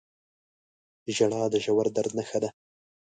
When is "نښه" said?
2.19-2.37